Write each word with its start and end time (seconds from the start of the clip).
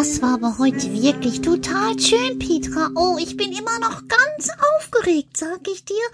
Das 0.00 0.22
war 0.22 0.32
aber 0.32 0.56
heute 0.56 0.94
wirklich 0.94 1.42
total 1.42 2.00
schön, 2.00 2.38
Petra. 2.38 2.88
Oh, 2.94 3.18
ich 3.20 3.36
bin 3.36 3.52
immer 3.52 3.78
noch 3.80 4.00
ganz 4.08 4.48
aufgeregt, 4.78 5.36
sag 5.36 5.60
ich 5.70 5.84
dir. 5.84 6.06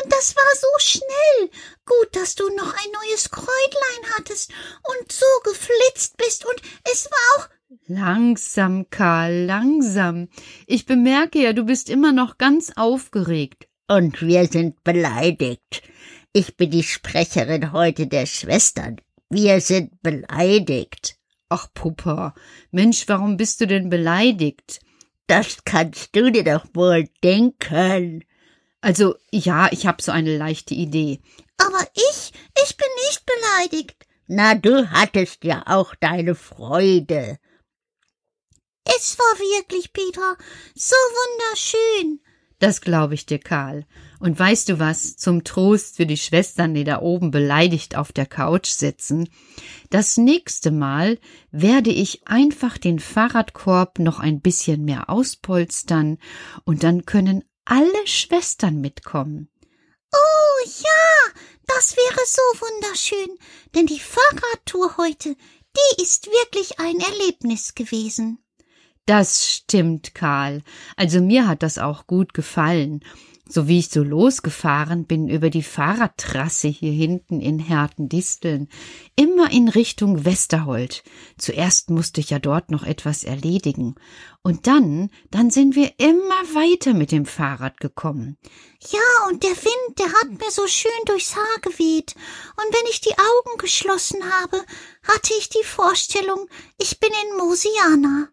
Und 0.00 0.12
das 0.12 0.36
war 0.36 0.44
so 0.54 0.68
schnell. 0.78 1.50
Gut, 1.84 2.14
dass 2.14 2.36
du 2.36 2.44
noch 2.50 2.72
ein 2.72 2.92
neues 2.92 3.28
Kräutlein 3.32 4.12
hattest 4.16 4.52
und 4.84 5.10
so 5.10 5.26
geflitzt 5.42 6.16
bist 6.16 6.46
und 6.46 6.54
es 6.84 7.10
war 7.10 7.40
auch 7.40 7.48
Langsam, 7.88 8.90
Karl, 8.90 9.44
langsam. 9.44 10.28
Ich 10.68 10.86
bemerke 10.86 11.42
ja, 11.42 11.52
du 11.52 11.64
bist 11.64 11.90
immer 11.90 12.12
noch 12.12 12.38
ganz 12.38 12.74
aufgeregt. 12.76 13.66
Und 13.88 14.22
wir 14.22 14.46
sind 14.46 14.84
beleidigt. 14.84 15.82
Ich 16.32 16.56
bin 16.56 16.70
die 16.70 16.84
Sprecherin 16.84 17.72
heute 17.72 18.06
der 18.06 18.26
Schwestern. 18.26 19.00
Wir 19.28 19.60
sind 19.60 20.00
beleidigt. 20.00 21.16
Ach, 21.48 21.68
Puppa, 21.74 22.34
Mensch, 22.72 23.04
warum 23.06 23.36
bist 23.36 23.60
du 23.60 23.66
denn 23.66 23.88
beleidigt? 23.88 24.80
Das 25.28 25.64
kannst 25.64 26.14
du 26.16 26.30
dir 26.30 26.44
doch 26.44 26.66
wohl 26.74 27.08
denken. 27.22 28.24
Also, 28.80 29.16
ja, 29.30 29.68
ich 29.70 29.86
habe 29.86 30.02
so 30.02 30.12
eine 30.12 30.36
leichte 30.36 30.74
Idee. 30.74 31.20
Aber 31.58 31.86
ich, 31.94 32.32
ich 32.64 32.76
bin 32.76 32.88
nicht 33.08 33.22
beleidigt. 33.26 34.06
Na, 34.26 34.54
du 34.54 34.90
hattest 34.90 35.44
ja 35.44 35.62
auch 35.66 35.94
deine 35.94 36.34
Freude. 36.34 37.38
Es 38.84 39.18
war 39.18 39.38
wirklich, 39.38 39.92
Petra, 39.92 40.36
so 40.74 40.94
wunderschön. 40.94 42.20
Das 42.58 42.80
glaube 42.80 43.14
ich 43.14 43.26
dir, 43.26 43.38
Karl. 43.38 43.86
Und 44.18 44.38
weißt 44.38 44.70
du 44.70 44.78
was, 44.78 45.16
zum 45.16 45.44
Trost 45.44 45.96
für 45.96 46.06
die 46.06 46.16
Schwestern, 46.16 46.74
die 46.74 46.84
da 46.84 47.00
oben 47.00 47.30
beleidigt 47.30 47.96
auf 47.96 48.12
der 48.12 48.26
Couch 48.26 48.68
sitzen, 48.68 49.28
das 49.90 50.16
nächste 50.16 50.70
Mal 50.70 51.18
werde 51.50 51.90
ich 51.90 52.26
einfach 52.26 52.78
den 52.78 52.98
Fahrradkorb 52.98 53.98
noch 53.98 54.18
ein 54.18 54.40
bisschen 54.40 54.84
mehr 54.84 55.10
auspolstern 55.10 56.18
und 56.64 56.82
dann 56.82 57.04
können 57.04 57.44
alle 57.64 58.06
Schwestern 58.06 58.80
mitkommen. 58.80 59.48
Oh 60.12 60.68
ja, 60.82 61.32
das 61.66 61.96
wäre 61.96 62.20
so 62.26 62.66
wunderschön, 62.66 63.38
denn 63.74 63.86
die 63.86 64.00
Fahrradtour 64.00 64.96
heute, 64.96 65.36
die 65.76 66.02
ist 66.02 66.26
wirklich 66.26 66.78
ein 66.80 66.98
Erlebnis 67.00 67.74
gewesen. 67.74 68.38
Das 69.04 69.46
stimmt, 69.46 70.14
Karl. 70.14 70.62
Also 70.96 71.20
mir 71.20 71.46
hat 71.46 71.62
das 71.62 71.78
auch 71.78 72.06
gut 72.06 72.34
gefallen. 72.34 73.04
So 73.48 73.68
wie 73.68 73.78
ich 73.78 73.90
so 73.90 74.02
losgefahren 74.02 75.04
bin 75.04 75.28
über 75.28 75.50
die 75.50 75.62
Fahrradtrasse 75.62 76.66
hier 76.66 76.90
hinten 76.90 77.40
in 77.40 77.60
Hertendisteln, 77.60 78.68
immer 79.14 79.52
in 79.52 79.68
Richtung 79.68 80.24
Westerhold. 80.24 81.04
Zuerst 81.38 81.90
musste 81.90 82.20
ich 82.20 82.30
ja 82.30 82.40
dort 82.40 82.72
noch 82.72 82.82
etwas 82.82 83.22
erledigen. 83.22 83.94
Und 84.42 84.66
dann, 84.66 85.10
dann 85.30 85.50
sind 85.50 85.76
wir 85.76 85.92
immer 85.98 86.42
weiter 86.54 86.92
mit 86.92 87.12
dem 87.12 87.24
Fahrrad 87.24 87.78
gekommen. 87.78 88.36
Ja, 88.90 89.28
und 89.28 89.44
der 89.44 89.50
Wind, 89.50 89.98
der 89.98 90.06
hat 90.06 90.30
mir 90.30 90.50
so 90.50 90.66
schön 90.66 90.90
durchs 91.04 91.36
Haar 91.36 91.60
geweht. 91.62 92.16
Und 92.56 92.74
wenn 92.74 92.90
ich 92.90 93.00
die 93.00 93.14
Augen 93.14 93.58
geschlossen 93.58 94.20
habe, 94.40 94.58
hatte 95.04 95.32
ich 95.38 95.48
die 95.48 95.64
Vorstellung, 95.64 96.48
ich 96.78 96.98
bin 96.98 97.10
in 97.10 97.38
Mosiana. 97.38 98.28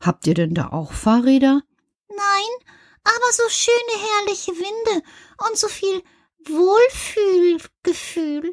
Habt 0.00 0.26
ihr 0.26 0.34
denn 0.34 0.54
da 0.54 0.68
auch 0.68 0.92
Fahrräder? 0.92 1.62
Nein, 2.08 2.68
aber 3.16 3.32
so 3.32 3.48
schöne 3.48 3.96
herrliche 4.06 4.52
Winde 4.52 5.02
und 5.48 5.56
so 5.56 5.68
viel 5.68 6.02
Wohlfühlgefühl. 6.44 8.52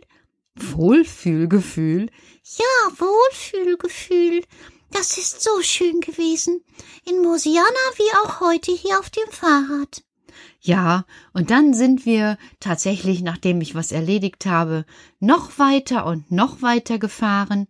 Wohlfühlgefühl? 0.56 2.10
Ja, 2.58 2.92
Wohlfühlgefühl. 2.98 4.46
Das 4.92 5.18
ist 5.18 5.42
so 5.42 5.62
schön 5.62 6.00
gewesen. 6.00 6.64
In 7.06 7.22
Mosiana 7.22 7.68
wie 7.98 8.16
auch 8.24 8.40
heute 8.40 8.72
hier 8.72 8.98
auf 9.00 9.10
dem 9.10 9.30
Fahrrad. 9.30 10.06
Ja, 10.62 11.06
und 11.34 11.52
dann 11.52 11.74
sind 11.74 12.06
wir 12.06 12.38
tatsächlich, 12.60 13.22
nachdem 13.22 13.60
ich 13.62 13.76
was 13.76 13.92
erledigt 13.92 14.46
habe, 14.46 14.86
noch 15.20 15.60
weiter 15.60 16.06
und 16.06 16.32
noch 16.32 16.62
weiter 16.62 16.98
gefahren. 16.98 17.68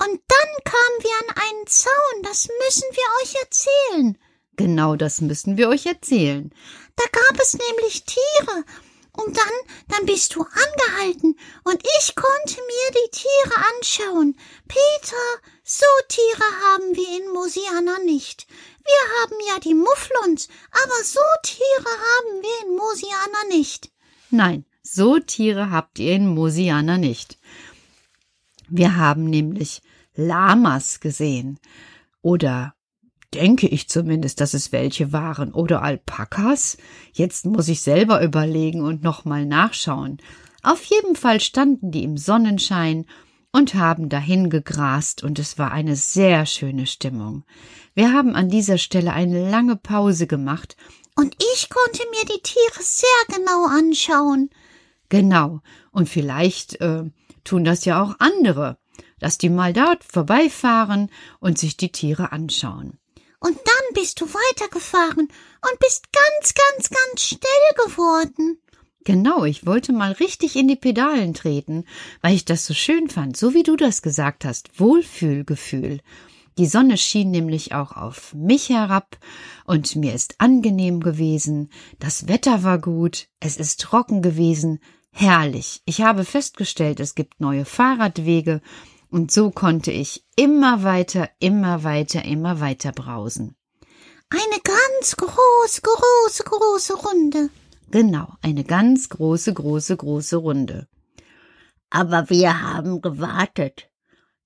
Und 0.00 0.22
dann 0.28 0.48
kamen 0.64 1.00
wir 1.00 1.10
an 1.20 1.28
einen 1.42 1.66
Zaun, 1.66 2.22
das 2.22 2.48
müssen 2.64 2.88
wir 2.90 3.04
euch 3.22 3.34
erzählen. 3.42 4.16
Genau 4.56 4.96
das 4.96 5.20
müssen 5.20 5.56
wir 5.56 5.68
euch 5.68 5.86
erzählen. 5.86 6.52
Da 6.96 7.04
gab 7.10 7.40
es 7.40 7.54
nämlich 7.54 8.04
Tiere. 8.04 8.64
Und 9.14 9.36
dann, 9.36 9.52
dann 9.88 10.06
bist 10.06 10.34
du 10.34 10.42
angehalten 10.42 11.36
und 11.64 11.82
ich 11.98 12.14
konnte 12.14 12.56
mir 12.56 12.92
die 12.92 13.10
Tiere 13.10 13.64
anschauen. 13.76 14.36
Peter, 14.66 15.16
so 15.62 15.84
Tiere 16.08 16.44
haben 16.64 16.96
wir 16.96 17.18
in 17.18 17.30
Mosiana 17.30 17.98
nicht. 18.06 18.46
Wir 18.84 19.20
haben 19.20 19.36
ja 19.48 19.60
die 19.60 19.74
Mufflons, 19.74 20.48
aber 20.70 21.04
so 21.04 21.20
Tiere 21.42 21.90
haben 21.90 22.42
wir 22.42 22.66
in 22.66 22.76
Mosiana 22.76 23.44
nicht. 23.50 23.92
Nein, 24.30 24.64
so 24.82 25.18
Tiere 25.18 25.70
habt 25.70 25.98
ihr 25.98 26.14
in 26.14 26.28
Mosiana 26.28 26.96
nicht. 26.96 27.38
Wir 28.68 28.96
haben 28.96 29.24
nämlich 29.24 29.82
Lamas 30.14 31.00
gesehen 31.00 31.60
oder 32.22 32.74
denke 33.34 33.66
ich 33.66 33.88
zumindest, 33.88 34.40
dass 34.40 34.54
es 34.54 34.72
welche 34.72 35.12
waren. 35.12 35.52
Oder 35.52 35.82
Alpakas? 35.82 36.76
Jetzt 37.12 37.46
muss 37.46 37.68
ich 37.68 37.80
selber 37.80 38.22
überlegen 38.22 38.82
und 38.82 39.02
nochmal 39.02 39.46
nachschauen. 39.46 40.18
Auf 40.62 40.84
jeden 40.84 41.16
Fall 41.16 41.40
standen 41.40 41.90
die 41.90 42.04
im 42.04 42.16
Sonnenschein 42.16 43.06
und 43.52 43.74
haben 43.74 44.08
dahin 44.08 44.48
gegrast, 44.48 45.22
und 45.22 45.38
es 45.38 45.58
war 45.58 45.72
eine 45.72 45.94
sehr 45.96 46.46
schöne 46.46 46.86
Stimmung. 46.86 47.44
Wir 47.94 48.12
haben 48.12 48.34
an 48.34 48.48
dieser 48.48 48.78
Stelle 48.78 49.12
eine 49.12 49.50
lange 49.50 49.76
Pause 49.76 50.26
gemacht. 50.26 50.76
Und 51.16 51.36
ich 51.54 51.68
konnte 51.68 52.02
mir 52.10 52.24
die 52.34 52.42
Tiere 52.42 52.80
sehr 52.80 53.36
genau 53.36 53.66
anschauen. 53.66 54.48
Genau, 55.10 55.60
und 55.90 56.08
vielleicht 56.08 56.80
äh, 56.80 57.04
tun 57.44 57.64
das 57.64 57.84
ja 57.84 58.02
auch 58.02 58.14
andere, 58.18 58.78
dass 59.18 59.36
die 59.36 59.50
mal 59.50 59.74
dort 59.74 60.04
vorbeifahren 60.04 61.10
und 61.38 61.58
sich 61.58 61.76
die 61.76 61.92
Tiere 61.92 62.32
anschauen. 62.32 62.98
Und 63.42 63.56
dann 63.56 63.94
bist 63.94 64.20
du 64.20 64.26
weitergefahren 64.26 65.26
und 65.28 65.78
bist 65.80 66.06
ganz, 66.12 66.54
ganz, 66.54 66.90
ganz 66.90 67.22
schnell 67.22 67.86
geworden. 67.86 68.60
Genau, 69.04 69.44
ich 69.44 69.66
wollte 69.66 69.92
mal 69.92 70.12
richtig 70.12 70.54
in 70.54 70.68
die 70.68 70.76
Pedalen 70.76 71.34
treten, 71.34 71.84
weil 72.20 72.36
ich 72.36 72.44
das 72.44 72.64
so 72.64 72.72
schön 72.72 73.08
fand, 73.08 73.36
so 73.36 73.52
wie 73.52 73.64
du 73.64 73.74
das 73.74 74.00
gesagt 74.00 74.44
hast. 74.44 74.78
Wohlfühlgefühl. 74.78 75.98
Die 76.56 76.66
Sonne 76.66 76.96
schien 76.96 77.32
nämlich 77.32 77.74
auch 77.74 77.96
auf 77.96 78.32
mich 78.32 78.68
herab 78.68 79.18
und 79.64 79.96
mir 79.96 80.14
ist 80.14 80.36
angenehm 80.38 81.00
gewesen. 81.00 81.68
Das 81.98 82.28
Wetter 82.28 82.62
war 82.62 82.78
gut. 82.78 83.26
Es 83.40 83.56
ist 83.56 83.80
trocken 83.80 84.22
gewesen. 84.22 84.78
Herrlich. 85.10 85.82
Ich 85.84 86.00
habe 86.02 86.24
festgestellt, 86.24 87.00
es 87.00 87.16
gibt 87.16 87.40
neue 87.40 87.64
Fahrradwege 87.64 88.60
und 89.12 89.30
so 89.30 89.50
konnte 89.50 89.92
ich 89.92 90.24
immer 90.36 90.82
weiter, 90.84 91.28
immer 91.38 91.84
weiter, 91.84 92.24
immer 92.24 92.60
weiter 92.60 92.92
brausen. 92.92 93.54
Eine 94.30 94.60
ganz 94.62 95.16
große, 95.16 95.82
große, 95.82 96.44
große 96.44 96.94
Runde. 96.94 97.50
Genau, 97.90 98.32
eine 98.40 98.64
ganz 98.64 99.10
große, 99.10 99.52
große, 99.52 99.98
große 99.98 100.36
Runde. 100.36 100.88
Aber 101.90 102.30
wir 102.30 102.62
haben 102.62 103.02
gewartet. 103.02 103.90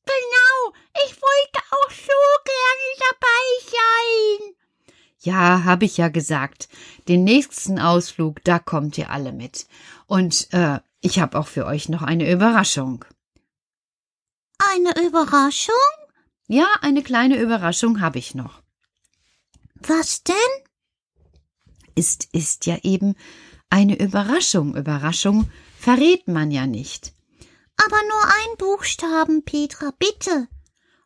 Genau, 0.05 0.75
ich 1.07 1.13
wollte 1.15 1.61
auch 1.71 1.91
so 1.91 2.21
gerne 2.45 2.91
dabei 3.09 3.71
sein. 3.71 4.55
Ja, 5.21 5.63
habe 5.63 5.85
ich 5.85 5.97
ja 5.97 6.09
gesagt. 6.09 6.69
Den 7.07 7.23
nächsten 7.23 7.79
Ausflug, 7.79 8.43
da 8.43 8.59
kommt 8.59 8.99
ihr 8.99 9.11
alle 9.11 9.33
mit. 9.33 9.69
Und 10.09 10.53
äh, 10.53 10.81
ich 11.01 11.21
habe 11.21 11.39
auch 11.39 11.47
für 11.47 11.67
euch 11.67 11.89
noch 11.89 12.03
eine 12.03 12.29
Überraschung. 12.29 13.05
Eine 14.77 15.07
Überraschung? 15.07 15.75
Ja, 16.49 16.67
eine 16.83 17.03
kleine 17.03 17.41
Überraschung 17.41 18.03
habe 18.03 18.19
ich 18.19 18.35
noch. 18.35 18.63
Was 19.81 20.23
denn? 20.23 20.35
Ist 21.95 22.29
ist 22.33 22.67
ja 22.67 22.77
eben 22.83 23.15
eine 23.71 23.99
Überraschung. 23.99 24.77
Überraschung 24.77 25.51
verrät 25.79 26.29
man 26.29 26.51
ja 26.51 26.67
nicht. 26.67 27.15
Aber 27.79 27.97
nur 28.09 28.25
ein 28.25 28.57
Buchstaben, 28.59 29.45
Petra, 29.45 29.93
bitte. 29.99 30.47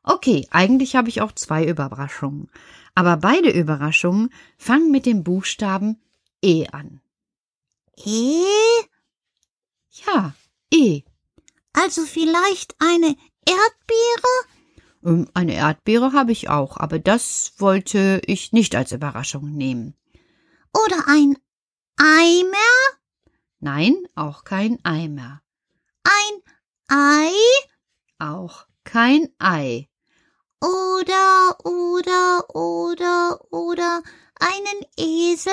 Okay, 0.03 0.49
eigentlich 0.51 0.97
habe 0.97 1.09
ich 1.09 1.21
auch 1.21 1.33
zwei 1.33 1.65
Überraschungen. 1.65 2.51
Aber 2.97 3.19
beide 3.19 3.51
Überraschungen 3.51 4.31
fangen 4.59 4.91
mit 4.91 5.07
dem 5.07 5.23
Buchstaben 5.23 6.03
E 6.43 6.67
an. 6.67 7.01
E? 8.05 8.43
Ja, 10.07 10.35
E. 10.73 11.03
Also 11.73 12.03
vielleicht 12.03 12.75
eine 12.81 13.15
Erdbeere? 13.51 14.35
Ähm, 15.05 15.29
Eine 15.35 15.55
Erdbeere 15.55 16.13
habe 16.13 16.33
ich 16.33 16.49
auch, 16.49 16.77
aber 16.77 16.99
das 16.99 17.53
wollte 17.59 18.21
ich 18.27 18.53
nicht 18.53 18.75
als 18.77 18.93
Überraschung 18.93 19.53
nehmen. 19.53 19.95
Oder 20.73 21.09
ein 21.09 21.37
Eimer? 21.97 22.57
Nein, 23.59 23.97
auch 24.15 24.45
kein 24.45 24.79
Eimer. 24.85 25.43
Ein 26.05 26.43
Ei? 26.89 27.33
Auch 28.19 28.67
kein 28.85 29.29
Ei. 29.39 29.89
Oder, 30.61 31.57
oder, 31.65 32.55
oder, 32.55 33.41
oder 33.51 34.03
einen 34.39 34.87
Esel? 34.97 35.53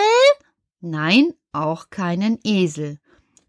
Nein, 0.80 1.34
auch 1.52 1.90
keinen 1.90 2.40
Esel. 2.44 3.00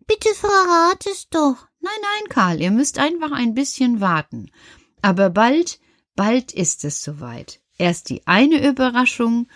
Bitte 0.06 0.34
verrat 0.34 1.06
es 1.06 1.28
doch. 1.28 1.68
Nein, 1.88 2.02
nein, 2.02 2.28
Karl, 2.28 2.60
ihr 2.60 2.70
müsst 2.70 2.98
einfach 2.98 3.32
ein 3.32 3.54
bisschen 3.54 4.00
warten. 4.02 4.50
Aber 5.00 5.30
bald, 5.30 5.80
bald 6.16 6.52
ist 6.52 6.84
es 6.84 7.02
soweit. 7.02 7.60
Erst 7.78 8.10
die 8.10 8.26
eine 8.26 8.66
Überraschung 8.68 9.48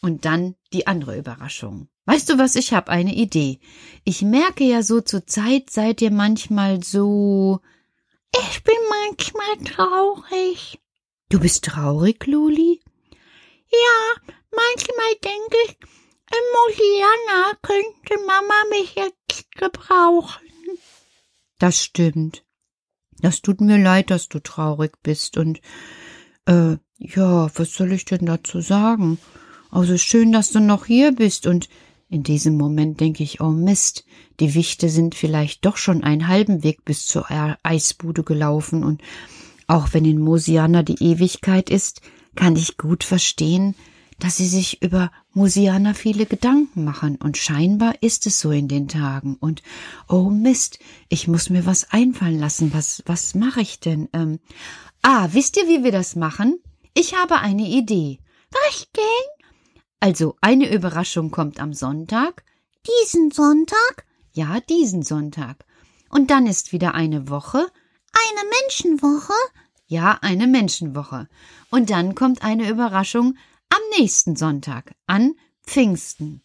und 0.00 0.24
dann 0.24 0.54
die 0.72 0.86
andere 0.86 1.18
Überraschung. 1.18 1.88
Weißt 2.06 2.30
du 2.30 2.38
was, 2.38 2.56
ich 2.56 2.72
habe 2.72 2.90
eine 2.90 3.14
Idee. 3.14 3.60
Ich 4.04 4.22
merke 4.22 4.64
ja 4.64 4.82
so 4.82 5.02
zur 5.02 5.26
Zeit 5.26 5.68
seid 5.68 6.00
ihr 6.00 6.10
manchmal 6.10 6.82
so. 6.82 7.60
Ich 8.48 8.62
bin 8.62 8.76
manchmal 8.88 9.56
traurig. 9.74 10.80
Du 11.28 11.38
bist 11.38 11.66
traurig, 11.66 12.26
Luli? 12.26 12.80
Ja, 13.70 14.32
manchmal 14.50 15.14
denke 15.22 15.56
ich, 15.66 15.76
Mosiana 16.54 17.58
könnte 17.60 18.24
Mama 18.26 18.54
mich 18.70 18.94
jetzt 18.94 19.52
gebrauchen. 19.52 20.53
Das 21.58 21.82
stimmt. 21.82 22.44
Das 23.20 23.42
tut 23.42 23.60
mir 23.60 23.78
leid, 23.78 24.10
dass 24.10 24.28
du 24.28 24.40
traurig 24.40 24.92
bist 25.02 25.38
und 25.38 25.60
äh, 26.46 26.76
ja, 26.98 27.50
was 27.54 27.72
soll 27.72 27.92
ich 27.92 28.04
denn 28.04 28.26
dazu 28.26 28.60
sagen? 28.60 29.18
Also 29.70 29.96
schön, 29.98 30.32
dass 30.32 30.50
du 30.50 30.60
noch 30.60 30.86
hier 30.86 31.12
bist 31.12 31.46
und 31.46 31.68
in 32.08 32.22
diesem 32.22 32.56
Moment 32.56 33.00
denke 33.00 33.22
ich, 33.22 33.40
oh 33.40 33.50
Mist, 33.50 34.04
die 34.40 34.54
Wichte 34.54 34.88
sind 34.88 35.14
vielleicht 35.14 35.64
doch 35.64 35.76
schon 35.76 36.04
einen 36.04 36.28
halben 36.28 36.62
Weg 36.62 36.84
bis 36.84 37.06
zur 37.06 37.30
E- 37.30 37.56
Eisbude 37.62 38.22
gelaufen 38.22 38.84
und 38.84 39.02
auch 39.66 39.88
wenn 39.92 40.04
in 40.04 40.20
Mosiana 40.20 40.82
die 40.82 41.02
Ewigkeit 41.02 41.70
ist, 41.70 42.02
kann 42.36 42.56
ich 42.56 42.76
gut 42.76 43.04
verstehen, 43.04 43.74
dass 44.18 44.36
sie 44.36 44.46
sich 44.46 44.82
über 44.82 45.10
Mosiana 45.32 45.94
viele 45.94 46.26
Gedanken 46.26 46.84
machen 46.84 47.16
und 47.16 47.36
scheinbar 47.36 47.94
ist 48.02 48.26
es 48.26 48.40
so 48.40 48.50
in 48.50 48.68
den 48.68 48.88
Tagen 48.88 49.36
und 49.40 49.62
oh 50.08 50.30
Mist, 50.30 50.78
ich 51.08 51.28
muss 51.28 51.50
mir 51.50 51.66
was 51.66 51.90
einfallen 51.90 52.38
lassen. 52.38 52.72
Was 52.72 53.02
was 53.06 53.34
mache 53.34 53.60
ich 53.60 53.80
denn? 53.80 54.08
Ähm, 54.12 54.38
ah, 55.02 55.28
wisst 55.32 55.56
ihr, 55.56 55.66
wie 55.68 55.84
wir 55.84 55.92
das 55.92 56.16
machen? 56.16 56.58
Ich 56.94 57.14
habe 57.14 57.38
eine 57.40 57.66
Idee. 57.68 58.20
Was 58.50 58.86
denn? 58.96 59.46
Also 60.00 60.36
eine 60.40 60.72
Überraschung 60.72 61.30
kommt 61.30 61.58
am 61.60 61.72
Sonntag, 61.72 62.44
Diesen 62.86 63.30
Sonntag? 63.30 64.06
ja, 64.32 64.60
diesen 64.60 65.02
Sonntag. 65.02 65.64
Und 66.08 66.30
dann 66.30 66.46
ist 66.46 66.72
wieder 66.72 66.94
eine 66.94 67.28
Woche, 67.28 67.58
Eine 68.12 68.48
Menschenwoche? 68.60 69.32
ja, 69.86 70.18
eine 70.22 70.46
Menschenwoche. 70.46 71.28
Und 71.70 71.90
dann 71.90 72.14
kommt 72.14 72.42
eine 72.42 72.68
Überraschung 72.70 73.36
nächsten 73.98 74.36
Sonntag, 74.36 74.94
an 75.06 75.34
Pfingsten. 75.66 76.42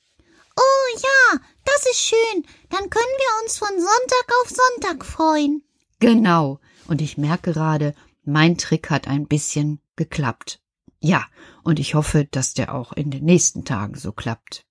Oh 0.56 0.98
ja, 0.98 1.40
das 1.66 1.86
ist 1.92 2.00
schön. 2.00 2.44
Dann 2.69 2.90
können 2.90 2.92
wir 3.18 3.44
uns 3.44 3.57
von 3.57 3.69
Sonntag 3.69 4.28
auf 4.42 4.50
Sonntag 4.50 5.06
freuen. 5.06 5.64
Genau. 6.00 6.59
Und 6.88 7.02
ich 7.02 7.18
merke 7.18 7.54
gerade, 7.54 7.94
mein 8.23 8.57
Trick 8.57 8.90
hat 8.90 9.07
ein 9.07 9.28
bisschen 9.28 9.80
geklappt. 9.95 10.59
Ja, 11.00 11.26
und 11.64 11.80
ich 11.80 11.95
hoffe, 11.95 12.26
dass 12.30 12.54
der 12.54 12.76
auch 12.76 12.94
in 12.94 13.09
den 13.09 13.23
nächsten 13.23 13.64
Tagen 13.64 13.95
so 13.95 14.12
klappt. 14.12 14.66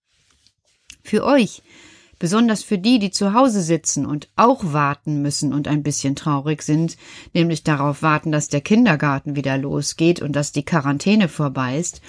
Für 1.02 1.24
euch, 1.24 1.62
besonders 2.18 2.62
für 2.62 2.78
die, 2.78 2.98
die 2.98 3.10
zu 3.10 3.32
Hause 3.32 3.62
sitzen 3.62 4.04
und 4.04 4.28
auch 4.36 4.72
warten 4.72 5.22
müssen 5.22 5.54
und 5.54 5.68
ein 5.68 5.82
bisschen 5.82 6.16
traurig 6.16 6.62
sind, 6.62 6.98
nämlich 7.32 7.62
darauf 7.62 8.02
warten, 8.02 8.32
dass 8.32 8.48
der 8.48 8.60
Kindergarten 8.60 9.36
wieder 9.36 9.56
losgeht 9.56 10.20
und 10.20 10.32
dass 10.32 10.52
die 10.52 10.64
Quarantäne 10.64 11.28
vorbei 11.28 11.78
ist, 11.78 12.02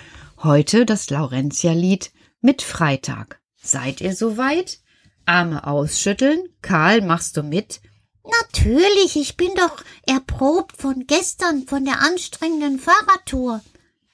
heute 0.44 0.86
das 0.86 1.10
Laurentia-Lied 1.10 2.12
mit 2.42 2.62
Freitag. 2.62 3.42
Seid 3.62 4.02
ihr 4.02 4.16
soweit? 4.16 4.80
Arme 5.26 5.68
ausschütteln. 5.68 6.40
Karl, 6.62 7.02
machst 7.02 7.38
du 7.38 7.44
mit? 7.44 7.82
Natürlich, 8.24 9.16
ich 9.16 9.38
bin 9.38 9.50
doch 9.56 9.84
erprobt 10.08 10.78
von 10.78 11.06
gestern, 11.08 11.68
von 11.68 11.86
der 11.86 12.02
anstrengenden 12.02 12.80
Fahrradtour. 12.80 13.62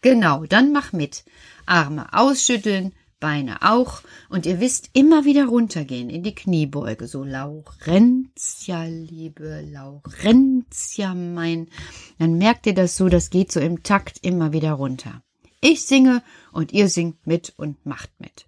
Genau, 0.01 0.45
dann 0.45 0.71
mach 0.71 0.93
mit. 0.93 1.25
Arme 1.65 2.11
ausschütteln, 2.13 2.93
Beine 3.19 3.61
auch. 3.61 4.01
Und 4.29 4.45
ihr 4.45 4.59
wisst, 4.59 4.89
immer 4.93 5.25
wieder 5.25 5.45
runtergehen 5.45 6.09
in 6.09 6.21
die 6.21 6.35
Kniebeuge. 6.35 7.07
So 7.07 7.23
Laurentia, 7.23 8.83
liebe 8.85 9.61
Laurentia, 9.71 11.13
mein. 11.15 11.69
Dann 12.19 12.37
merkt 12.37 12.67
ihr 12.67 12.73
das 12.73 12.97
so, 12.97 13.09
das 13.09 13.29
geht 13.29 13.51
so 13.51 13.59
im 13.59 13.83
Takt 13.83 14.19
immer 14.21 14.53
wieder 14.53 14.73
runter. 14.73 15.23
Ich 15.67 15.87
singe 15.87 16.21
und 16.51 16.73
ihr 16.73 16.89
singt 16.89 17.25
mit 17.25 17.55
und 17.57 17.87
macht 17.87 18.11
mit. 18.19 18.45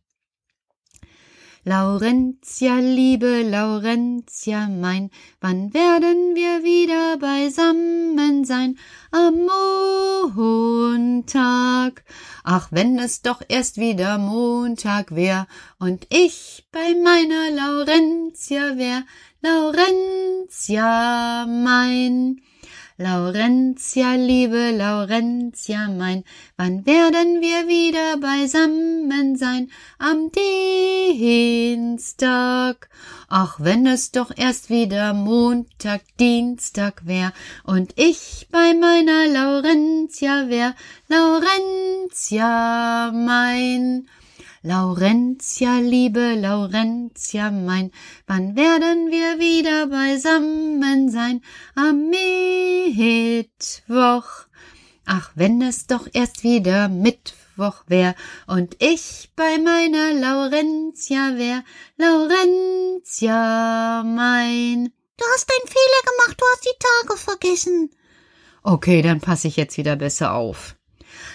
Laurentia, 1.64 2.78
liebe 2.78 3.42
Laurentia 3.42 4.68
mein, 4.68 5.10
wann 5.42 5.74
werden 5.74 6.36
wir 6.36 6.64
wieder 6.64 7.18
beisammen 7.18 8.46
sein? 8.46 8.78
Am 9.10 9.48
Montag. 10.28 12.04
Ach, 12.44 12.68
wenn 12.70 13.00
es 13.00 13.24
doch 13.24 13.42
erst 13.48 13.78
wieder 13.78 14.20
Montag 14.20 15.16
wär 15.16 15.48
und 15.80 16.06
ich 16.12 16.68
bei 16.72 16.94
meiner 17.04 17.50
Laurentia 17.50 18.78
wär, 18.78 19.02
Laurentia 19.42 21.48
mein. 21.48 22.44
Laurentia, 23.00 24.16
liebe 24.16 24.72
Laurentia 24.72 25.88
mein, 25.88 26.24
wann 26.56 26.84
werden 26.88 27.42
wir 27.42 27.68
wieder 27.68 28.18
beisammen 28.18 29.36
sein? 29.36 29.70
Am 30.00 30.32
Dienstag. 31.12 32.90
Ach, 33.28 33.60
wenn 33.60 33.86
es 33.86 34.10
doch 34.10 34.32
erst 34.36 34.72
wieder 34.72 35.14
Montag, 35.14 36.02
Dienstag 36.20 37.06
wär 37.06 37.34
und 37.64 37.94
ich 37.98 38.48
bei 38.52 38.74
meiner 38.74 39.28
Laurentia 39.28 40.50
wär, 40.50 40.74
Laurentia 41.08 43.12
mein. 43.14 44.08
Laurentia, 44.68 45.80
liebe 45.80 46.36
Laurentia 46.36 47.52
mein, 47.52 47.90
wann 48.26 48.58
werden 48.58 49.10
wir 49.12 49.40
wieder 49.40 49.88
beisammen 49.88 51.10
sein? 51.10 51.42
Am 51.74 52.10
Mittwoch. 52.90 54.28
Ach, 55.06 55.32
wenn 55.36 55.62
es 55.62 55.88
doch 55.88 56.10
erst 56.12 56.44
wieder 56.44 56.90
Mittwoch 56.90 57.86
wär 57.88 58.14
und 58.46 58.76
ich 58.80 59.30
bei 59.38 59.58
meiner 59.58 60.12
Laurentia 60.12 61.38
wär, 61.38 61.64
Laurentia 61.96 63.24
mein. 64.04 64.92
Du 65.16 65.24
hast 65.34 65.50
einen 65.50 65.70
Fehler 65.70 66.02
gemacht, 66.12 66.36
du 66.38 66.46
hast 66.52 66.66
die 66.66 66.78
Tage 66.78 67.18
vergessen. 67.18 67.92
Okay, 68.64 69.02
dann 69.02 69.22
passe 69.22 69.48
ich 69.48 69.56
jetzt 69.56 69.78
wieder 69.78 69.96
besser 69.96 70.34
auf. 70.34 70.77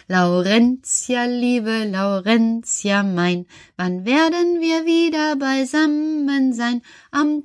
Laurentia, 0.09 1.27
liebe 1.27 1.85
Laurentia 1.85 3.03
mein, 3.05 3.47
wann 3.77 4.05
werden 4.05 4.61
wir 4.61 4.85
wieder 4.85 5.37
beisammen 5.37 6.53
sein? 6.53 6.83
Am 7.13 7.41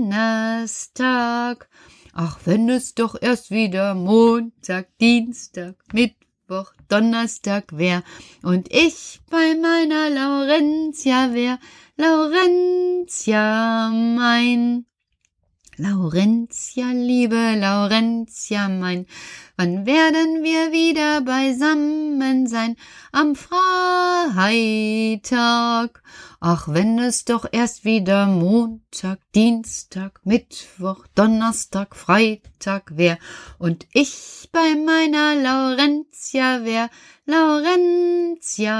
Donnerstag. 0.00 1.68
Ach, 2.12 2.38
wenn 2.44 2.68
es 2.68 2.94
doch 2.94 3.16
erst 3.20 3.50
wieder 3.50 3.94
Montag, 3.94 4.96
Dienstag, 4.98 5.74
Mittwoch, 5.92 6.72
Donnerstag 6.88 7.76
wär 7.76 8.04
und 8.42 8.72
ich 8.72 9.20
bei 9.30 9.56
meiner 9.56 10.08
Laurentia 10.10 11.34
wär, 11.34 11.58
Laurentia 11.96 13.90
mein. 13.90 14.86
Laurentia, 15.78 16.92
liebe 16.92 17.54
Laurentia 17.56 18.68
mein, 18.68 19.06
wann 19.56 19.86
werden 19.86 20.42
wir 20.42 20.70
wieder 20.70 21.22
beisammen 21.22 22.46
sein? 22.46 22.76
Am 23.10 23.34
Freitag. 23.34 23.62
Ach, 26.40 26.68
wenn 26.68 26.98
es 26.98 27.24
doch 27.24 27.46
erst 27.50 27.86
wieder 27.86 28.26
Montag, 28.26 29.20
Dienstag, 29.34 30.20
Mittwoch, 30.24 31.06
Donnerstag, 31.14 31.96
Freitag 31.96 32.98
wär 32.98 33.16
und 33.58 33.86
ich 33.94 34.50
bei 34.52 34.74
meiner 34.76 35.34
Laurentia 35.36 36.66
wär, 36.66 36.90
Laurentia 37.24 38.76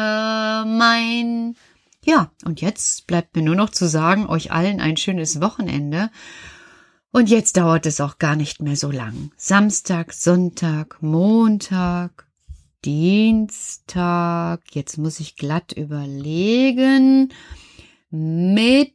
mein. 0.66 1.56
Ja, 2.04 2.32
und 2.44 2.60
jetzt 2.60 3.06
bleibt 3.06 3.34
mir 3.34 3.42
nur 3.42 3.54
noch 3.54 3.70
zu 3.70 3.88
sagen, 3.88 4.26
euch 4.26 4.52
allen 4.52 4.78
ein 4.80 4.98
schönes 4.98 5.40
Wochenende 5.40 6.10
und 7.12 7.28
jetzt 7.28 7.56
dauert 7.56 7.86
es 7.86 8.00
auch 8.00 8.18
gar 8.18 8.34
nicht 8.36 8.60
mehr 8.60 8.76
so 8.76 8.90
lang. 8.90 9.30
Samstag, 9.36 10.12
Sonntag, 10.12 11.00
Montag, 11.02 12.26
Dienstag, 12.84 14.62
jetzt 14.74 14.98
muss 14.98 15.20
ich 15.20 15.36
glatt 15.36 15.72
überlegen, 15.72 17.32
Mittwoch 18.10 18.88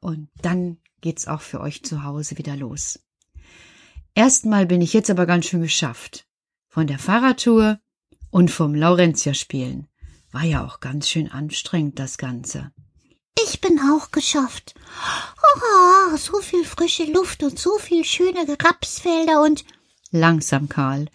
und 0.00 0.28
dann 0.40 0.76
geht's 1.00 1.26
auch 1.26 1.40
für 1.40 1.60
euch 1.60 1.82
zu 1.82 2.04
Hause 2.04 2.38
wieder 2.38 2.56
los. 2.56 3.00
Erstmal 4.14 4.66
bin 4.66 4.80
ich 4.80 4.92
jetzt 4.92 5.10
aber 5.10 5.26
ganz 5.26 5.46
schön 5.46 5.62
geschafft. 5.62 6.26
Von 6.68 6.86
der 6.86 6.98
Fahrradtour 6.98 7.80
und 8.30 8.50
vom 8.50 8.74
Laurentia 8.74 9.34
spielen. 9.34 9.88
War 10.30 10.44
ja 10.44 10.64
auch 10.64 10.78
ganz 10.80 11.08
schön 11.08 11.30
anstrengend, 11.30 11.98
das 11.98 12.18
Ganze. 12.18 12.70
Ich 13.44 13.60
bin 13.60 13.78
auch 13.80 14.10
geschafft. 14.10 14.74
Oh, 15.54 16.16
so 16.16 16.40
viel 16.40 16.64
frische 16.64 17.04
Luft 17.04 17.42
und 17.42 17.58
so 17.58 17.78
viel 17.78 18.04
schöne 18.04 18.46
Rapsfelder 18.48 19.42
und 19.42 19.64
Langsam, 20.12 20.68
Karl. 20.68 21.06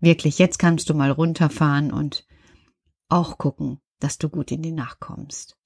Wirklich, 0.00 0.38
jetzt 0.38 0.58
kannst 0.58 0.88
du 0.88 0.94
mal 0.94 1.10
runterfahren 1.10 1.92
und 1.92 2.24
auch 3.08 3.36
gucken, 3.38 3.80
dass 3.98 4.18
du 4.18 4.28
gut 4.28 4.52
in 4.52 4.62
die 4.62 4.72
Nacht 4.72 5.00
kommst. 5.00 5.56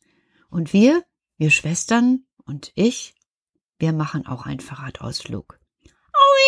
Und 0.49 0.73
wir, 0.73 1.05
wir 1.37 1.51
Schwestern 1.51 2.25
und 2.45 2.73
ich, 2.75 3.15
wir 3.79 3.93
machen 3.93 4.27
auch 4.27 4.47
einen 4.47 4.61
Fahrradausflug. 4.61 5.61
Oh 5.85 6.39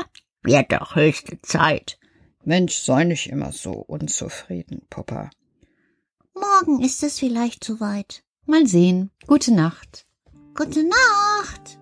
ja, 0.00 0.04
wird 0.42 0.72
doch 0.72 0.96
höchste 0.96 1.40
Zeit. 1.42 1.98
Mensch, 2.44 2.76
sei 2.78 3.04
nicht 3.04 3.28
immer 3.28 3.52
so 3.52 3.72
unzufrieden, 3.72 4.86
Papa. 4.90 5.30
morgen 6.34 6.82
ist 6.82 7.02
es 7.02 7.18
vielleicht 7.18 7.62
soweit. 7.64 8.24
Mal 8.46 8.66
sehen. 8.66 9.10
Gute 9.26 9.54
Nacht. 9.54 10.06
Gute 10.54 10.84
Nacht. 10.84 11.78